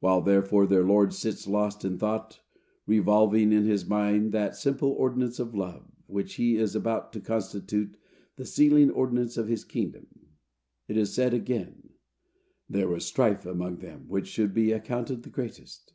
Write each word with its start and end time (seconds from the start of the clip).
While 0.00 0.22
therefore 0.22 0.66
their 0.66 0.84
Lord 0.84 1.12
sits 1.12 1.46
lost 1.46 1.84
in 1.84 1.98
thought, 1.98 2.40
revolving 2.86 3.52
in 3.52 3.66
his 3.66 3.84
mind 3.86 4.32
that 4.32 4.56
simple 4.56 4.88
ordinance 4.92 5.38
of 5.38 5.54
love 5.54 5.86
which 6.06 6.36
he 6.36 6.56
is 6.56 6.74
about 6.74 7.12
to 7.12 7.20
constitute 7.20 7.98
the 8.36 8.46
sealing 8.46 8.90
ordinance 8.90 9.36
of 9.36 9.48
his 9.48 9.64
kingdom, 9.66 10.28
it 10.88 10.96
is 10.96 11.12
said 11.12 11.34
again, 11.34 11.90
"There 12.70 12.88
was 12.88 13.04
a 13.04 13.06
strife 13.06 13.44
among 13.44 13.80
them 13.80 14.08
which 14.08 14.28
should 14.28 14.54
be 14.54 14.72
accounted 14.72 15.24
the 15.24 15.28
greatest." 15.28 15.92